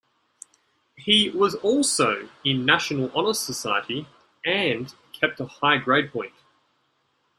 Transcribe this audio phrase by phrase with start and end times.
[0.95, 4.07] He was also in National Honor Society
[4.43, 6.33] and kept a high grade point.